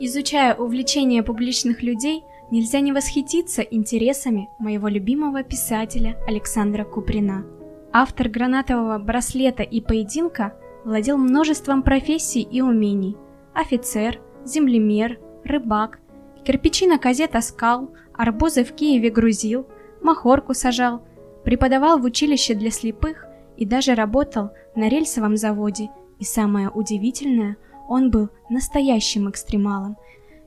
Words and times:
Изучая 0.00 0.54
увлечения 0.54 1.24
публичных 1.24 1.82
людей, 1.82 2.22
нельзя 2.52 2.78
не 2.78 2.92
восхититься 2.92 3.62
интересами 3.62 4.48
моего 4.60 4.86
любимого 4.86 5.42
писателя 5.42 6.16
Александра 6.28 6.84
Куприна. 6.84 7.44
Автор 7.92 8.28
гранатового 8.28 8.98
браслета 8.98 9.64
и 9.64 9.80
поединка 9.80 10.54
владел 10.84 11.18
множеством 11.18 11.82
профессий 11.82 12.42
и 12.42 12.60
умений. 12.60 13.16
Офицер, 13.54 14.20
землемер, 14.44 15.18
рыбак, 15.42 15.98
кирпичи 16.44 16.86
на 16.86 16.98
козе 16.98 17.26
таскал, 17.26 17.90
арбузы 18.14 18.62
в 18.62 18.72
Киеве 18.74 19.10
грузил, 19.10 19.66
махорку 20.00 20.54
сажал, 20.54 21.02
преподавал 21.42 21.98
в 21.98 22.04
училище 22.04 22.54
для 22.54 22.70
слепых 22.70 23.26
и 23.56 23.66
даже 23.66 23.96
работал 23.96 24.50
на 24.76 24.88
рельсовом 24.88 25.36
заводе. 25.36 25.90
И 26.20 26.24
самое 26.24 26.68
удивительное, 26.68 27.56
он 27.88 28.10
был 28.10 28.28
настоящим 28.50 29.28
экстремалом. 29.28 29.96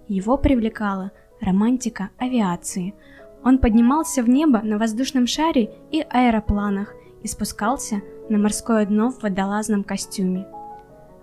Его 0.08 0.38
привлекала 0.38 1.12
романтика 1.41 2.09
авиации. 2.17 2.94
Он 3.44 3.58
поднимался 3.58 4.22
в 4.23 4.30
небо 4.30 4.62
на 4.62 4.77
воздушном 4.77 5.26
шаре 5.27 5.73
и 5.91 6.05
аэропланах 6.08 6.94
и 7.23 7.27
спускался 7.27 8.02
на 8.30 8.38
морское 8.38 8.86
дно 8.86 9.12
в 9.12 9.23
водолазном 9.23 9.84
костюме. 9.84 10.48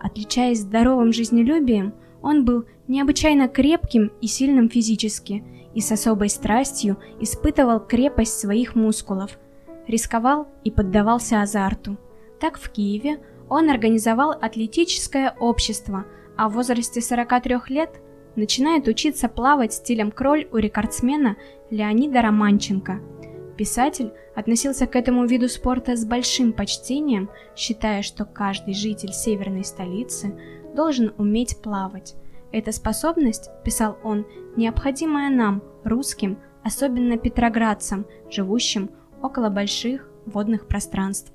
Отличаясь 0.01 0.61
здоровым 0.61 1.13
жизнелюбием, 1.13 1.95
он 2.21 2.45
был 2.45 2.65
необычайно 2.89 3.49
крепким 3.49 4.13
и 4.21 4.27
сильным 4.27 4.69
физически 4.69 5.45
и 5.75 5.81
с 5.81 5.93
особой 5.93 6.29
страстью 6.29 6.99
испытывал 7.21 7.81
крепость 7.81 8.41
своих 8.41 8.75
мускулов, 8.75 9.39
рисковал 9.87 10.49
и 10.65 10.71
поддавался 10.71 11.43
азарту. 11.43 11.97
Так 12.41 12.59
в 12.59 12.71
Киеве 12.71 13.21
он 13.49 13.71
организовал 13.71 14.33
атлетическое 14.33 15.35
общество, 15.39 16.05
а 16.37 16.49
в 16.49 16.55
возрасте 16.55 17.01
43 17.01 17.57
лет 17.69 18.01
начинает 18.37 18.87
учиться 18.89 19.29
плавать 19.29 19.73
стилем 19.73 20.11
кроль 20.11 20.49
у 20.53 20.57
рекордсмена 20.57 21.37
Леонида 21.71 22.23
Романченко. 22.23 23.01
Писатель 23.57 24.13
относился 24.37 24.87
к 24.87 24.95
этому 24.95 25.27
виду 25.27 25.49
спорта 25.49 25.97
с 25.97 26.05
большим 26.05 26.53
почтением, 26.53 27.29
считая, 27.57 28.03
что 28.03 28.25
каждый 28.25 28.75
житель 28.75 29.13
северной 29.13 29.65
столицы 29.65 30.39
должен 30.77 31.13
уметь 31.19 31.61
плавать. 31.61 32.15
Эта 32.53 32.71
способность, 32.71 33.51
писал 33.65 33.99
он, 34.05 34.27
необходимая 34.57 35.29
нам, 35.29 35.63
русским, 35.83 36.39
особенно 36.63 37.19
петроградцам, 37.19 38.07
живущим 38.31 38.91
около 39.23 39.51
больших 39.51 40.09
водных 40.25 40.69
пространств. 40.69 41.33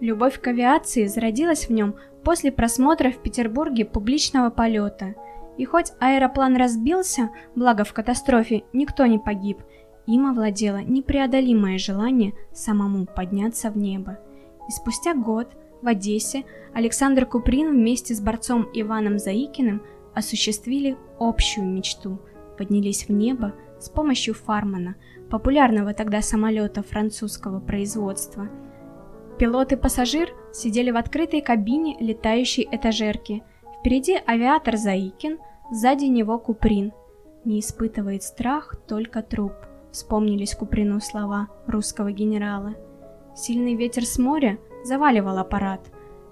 Любовь 0.00 0.40
к 0.40 0.46
авиации 0.48 1.06
зародилась 1.06 1.68
в 1.68 1.72
нем 1.72 1.94
после 2.22 2.52
просмотра 2.52 3.10
в 3.10 3.22
Петербурге 3.22 3.84
публичного 3.84 4.50
полета. 4.50 5.14
И 5.56 5.64
хоть 5.64 5.92
аэроплан 6.00 6.56
разбился, 6.56 7.30
благо 7.54 7.84
в 7.84 7.94
катастрофе 7.94 8.64
никто 8.74 9.06
не 9.06 9.18
погиб, 9.18 9.58
им 10.06 10.26
овладело 10.26 10.78
непреодолимое 10.78 11.78
желание 11.78 12.34
самому 12.52 13.06
подняться 13.06 13.70
в 13.70 13.78
небо. 13.78 14.18
И 14.68 14.72
спустя 14.72 15.14
год 15.14 15.56
в 15.80 15.88
Одессе 15.88 16.44
Александр 16.74 17.24
Куприн 17.24 17.70
вместе 17.70 18.14
с 18.14 18.20
борцом 18.20 18.68
Иваном 18.74 19.18
Заикиным 19.18 19.82
осуществили 20.14 20.96
общую 21.18 21.66
мечту, 21.66 22.20
поднялись 22.58 23.08
в 23.08 23.12
небо 23.12 23.54
с 23.80 23.88
помощью 23.88 24.34
Фармана, 24.34 24.96
популярного 25.30 25.94
тогда 25.94 26.20
самолета 26.20 26.82
французского 26.82 27.60
производства– 27.60 28.50
Пилот 29.38 29.72
и 29.72 29.76
пассажир 29.76 30.30
сидели 30.52 30.90
в 30.90 30.96
открытой 30.96 31.42
кабине 31.42 31.96
летающей 32.00 32.66
этажерки. 32.70 33.42
Впереди 33.80 34.18
авиатор 34.26 34.76
Заикин, 34.76 35.38
сзади 35.70 36.06
него 36.06 36.38
Куприн. 36.38 36.92
Не 37.44 37.60
испытывает 37.60 38.22
страх 38.22 38.76
только 38.88 39.22
труп. 39.22 39.52
Вспомнились 39.92 40.54
Куприну 40.54 41.00
слова 41.00 41.48
русского 41.66 42.12
генерала. 42.12 42.74
Сильный 43.34 43.74
ветер 43.74 44.06
с 44.06 44.18
моря 44.18 44.58
заваливал 44.84 45.38
аппарат. 45.38 45.80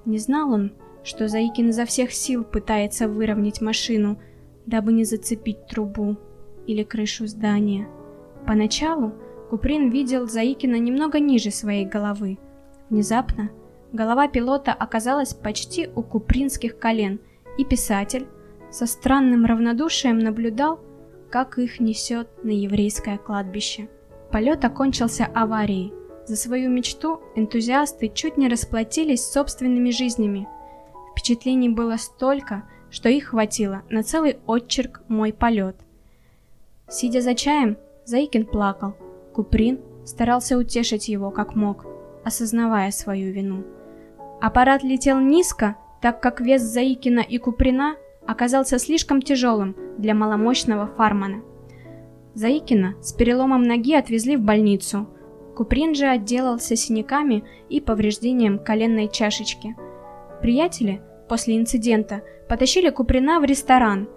Не 0.06 0.18
знал 0.18 0.52
он, 0.52 0.72
что 1.02 1.28
Заикин 1.28 1.68
изо 1.68 1.84
всех 1.84 2.12
сил 2.12 2.42
пытается 2.42 3.06
выровнять 3.06 3.60
машину, 3.60 4.18
дабы 4.64 4.94
не 4.94 5.04
зацепить 5.04 5.66
трубу 5.66 6.16
или 6.66 6.82
крышу 6.82 7.26
здания. 7.26 7.86
Поначалу 8.46 9.12
Куприн 9.50 9.90
видел 9.90 10.26
Заикина 10.26 10.76
немного 10.76 11.20
ниже 11.20 11.50
своей 11.50 11.84
головы, 11.84 12.38
Внезапно 12.90 13.50
голова 13.92 14.28
пилота 14.28 14.72
оказалась 14.72 15.34
почти 15.34 15.88
у 15.94 16.02
купринских 16.02 16.78
колен, 16.78 17.20
и 17.56 17.64
писатель 17.64 18.26
со 18.70 18.86
странным 18.86 19.46
равнодушием 19.46 20.18
наблюдал, 20.18 20.80
как 21.30 21.58
их 21.58 21.80
несет 21.80 22.28
на 22.42 22.50
еврейское 22.50 23.18
кладбище. 23.18 23.88
Полет 24.30 24.64
окончился 24.64 25.26
аварией. 25.26 25.92
За 26.26 26.36
свою 26.36 26.70
мечту 26.70 27.20
энтузиасты 27.36 28.08
чуть 28.08 28.36
не 28.36 28.48
расплатились 28.48 29.24
собственными 29.24 29.90
жизнями. 29.90 30.48
Впечатлений 31.12 31.68
было 31.68 31.96
столько, 31.96 32.64
что 32.90 33.08
их 33.08 33.26
хватило 33.26 33.82
на 33.90 34.02
целый 34.02 34.38
отчерк 34.46 35.02
«Мой 35.08 35.32
полет». 35.32 35.76
Сидя 36.88 37.20
за 37.20 37.34
чаем, 37.34 37.76
Заикин 38.04 38.46
плакал. 38.46 38.94
Куприн 39.34 39.80
старался 40.04 40.58
утешить 40.58 41.08
его 41.08 41.30
как 41.30 41.54
мог– 41.54 41.86
осознавая 42.24 42.90
свою 42.90 43.32
вину. 43.32 43.64
Аппарат 44.40 44.82
летел 44.82 45.20
низко, 45.20 45.76
так 46.00 46.20
как 46.20 46.40
вес 46.40 46.62
Заикина 46.62 47.20
и 47.20 47.38
Куприна 47.38 47.96
оказался 48.26 48.78
слишком 48.78 49.22
тяжелым 49.22 49.76
для 49.98 50.14
маломощного 50.14 50.86
фармана. 50.86 51.42
Заикина 52.34 52.94
с 53.00 53.12
переломом 53.12 53.62
ноги 53.62 53.94
отвезли 53.94 54.36
в 54.36 54.40
больницу. 54.40 55.06
Куприн 55.56 55.94
же 55.94 56.06
отделался 56.06 56.74
синяками 56.74 57.44
и 57.68 57.80
повреждением 57.80 58.58
коленной 58.58 59.08
чашечки. 59.08 59.76
Приятели 60.42 61.00
после 61.28 61.56
инцидента 61.56 62.22
потащили 62.48 62.90
Куприна 62.90 63.40
в 63.40 63.44
ресторан. 63.44 64.08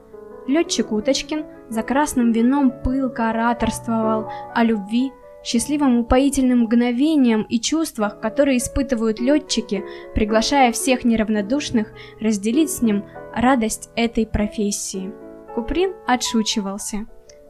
Летчик 0.48 0.92
Уточкин 0.92 1.46
за 1.70 1.84
красным 1.84 2.32
вином 2.32 2.74
пылко 2.84 3.30
ораторствовал 3.30 4.30
о 4.54 4.64
любви, 4.64 5.12
счастливым 5.48 6.00
упоительным 6.00 6.64
мгновениям 6.64 7.44
и 7.44 7.62
чувствах, 7.62 8.20
которые 8.20 8.58
испытывают 8.58 9.22
летчики, 9.22 9.86
приглашая 10.14 10.74
всех 10.74 11.06
неравнодушных 11.06 11.94
разделить 12.20 12.70
с 12.70 12.82
ним 12.82 13.06
радость 13.34 13.90
этой 13.96 14.28
профессии. 14.28 15.14
Куприн 15.56 15.94
отшучивался. 16.06 17.08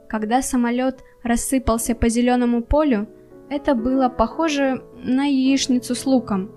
Когда 0.08 0.44
самолет 0.44 1.04
рассыпался 1.24 1.96
по 1.96 2.08
зеленому 2.08 2.62
полю, 2.62 3.10
это 3.50 3.74
было 3.74 4.10
похоже 4.10 4.84
на 5.04 5.26
яичницу 5.26 5.96
с 5.96 6.06
луком. 6.06 6.52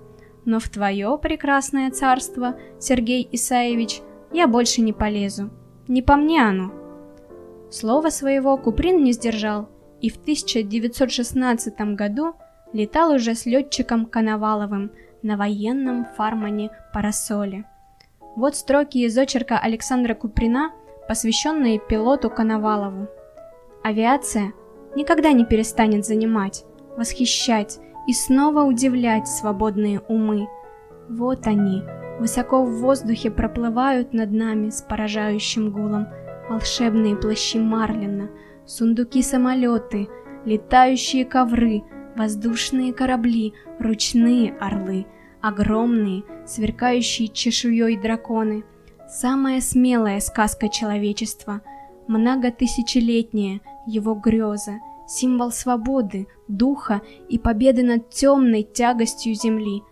Но 0.45 0.59
в 0.59 0.69
твое 0.69 1.17
прекрасное 1.19 1.89
царство, 1.89 2.55
Сергей 2.79 3.27
Исаевич, 3.31 4.01
я 4.31 4.47
больше 4.47 4.81
не 4.81 4.93
полезу. 4.93 5.49
Не 5.87 6.03
по 6.03 6.17
мне 6.17 6.43
оно. 6.43 6.71
Слово 7.71 8.09
своего 8.09 8.57
Куприн 8.57 9.03
не 9.03 9.11
сдержал– 9.11 9.69
и 10.01 10.09
в 10.09 10.17
1916 10.17 11.79
году 11.95 12.33
летал 12.73 13.13
уже 13.13 13.35
с 13.35 13.45
летчиком 13.45 14.05
Коноваловым 14.05 14.91
на 15.21 15.37
военном 15.37 16.05
фармане 16.17 16.71
«Парасоле». 16.93 17.65
Вот 18.35 18.55
строки 18.55 18.99
из 18.99 19.17
очерка 19.17 19.59
Александра 19.59 20.15
Куприна, 20.15 20.71
посвященные 21.07 21.79
пилоту 21.79 22.29
Коновалову. 22.29 23.07
Авиация 23.83 24.53
никогда 24.95 25.31
не 25.31 25.45
перестанет 25.45 26.05
занимать, 26.05 26.63
восхищать 26.97 27.79
и 28.07 28.13
снова 28.13 28.63
удивлять 28.63 29.27
свободные 29.27 29.99
умы. 29.99 30.47
Вот 31.09 31.45
они, 31.45 31.83
высоко 32.19 32.63
в 32.63 32.79
воздухе 32.79 33.29
проплывают 33.29 34.13
над 34.13 34.31
нами 34.31 34.69
с 34.69 34.81
поражающим 34.81 35.71
гулом 35.71 36.07
волшебные 36.49 37.15
плащи 37.15 37.59
Марлина— 37.59 38.29
сундуки-самолеты, 38.71 40.07
летающие 40.45 41.25
ковры, 41.25 41.83
воздушные 42.15 42.93
корабли, 42.93 43.53
ручные 43.79 44.55
орлы, 44.59 45.05
огромные, 45.41 46.23
сверкающие 46.45 47.27
чешуей 47.27 47.97
драконы. 47.97 48.63
Самая 49.09 49.59
смелая 49.59 50.21
сказка 50.21 50.69
человечества, 50.69 51.61
многотысячелетняя 52.07 53.59
его 53.85 54.13
греза, 54.15 54.79
символ 55.05 55.51
свободы, 55.51 56.27
духа 56.47 57.01
и 57.27 57.37
победы 57.37 57.83
над 57.83 58.09
темной 58.09 58.63
тягостью 58.63 59.35
земли. 59.35 59.83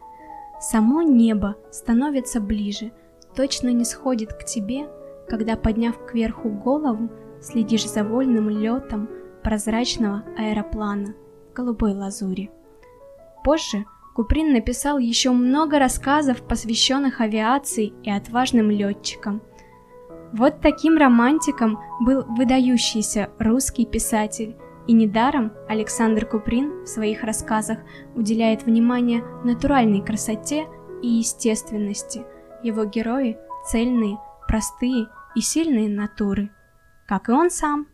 Само 0.61 1.01
небо 1.01 1.57
становится 1.69 2.39
ближе, 2.39 2.93
точно 3.35 3.69
не 3.69 3.83
сходит 3.83 4.33
к 4.33 4.45
тебе, 4.45 4.87
когда, 5.27 5.57
подняв 5.57 5.97
кверху 6.05 6.49
голову, 6.49 7.09
следишь 7.41 7.87
за 7.87 8.03
вольным 8.03 8.49
летом 8.49 9.09
прозрачного 9.43 10.23
аэроплана 10.37 11.15
в 11.49 11.53
голубой 11.53 11.93
лазури. 11.93 12.51
Позже 13.43 13.85
Куприн 14.15 14.51
написал 14.51 14.97
еще 14.97 15.31
много 15.31 15.79
рассказов, 15.79 16.41
посвященных 16.41 17.21
авиации 17.21 17.93
и 18.03 18.11
отважным 18.11 18.69
летчикам. 18.69 19.41
Вот 20.33 20.59
таким 20.61 20.97
романтиком 20.97 21.79
был 22.01 22.23
выдающийся 22.27 23.29
русский 23.39 23.85
писатель, 23.85 24.57
и 24.87 24.93
недаром 24.93 25.53
Александр 25.67 26.25
Куприн 26.25 26.83
в 26.83 26.87
своих 26.87 27.23
рассказах 27.23 27.79
уделяет 28.15 28.63
внимание 28.65 29.23
натуральной 29.43 30.01
красоте 30.01 30.67
и 31.01 31.07
естественности. 31.07 32.25
Его 32.63 32.85
герои 32.85 33.37
цельные, 33.67 34.17
простые 34.47 35.07
и 35.35 35.41
сильные 35.41 35.87
натуры, 35.89 36.49
как 37.09 37.27
и 37.27 37.31
он 37.31 37.49
сам. 37.49 37.87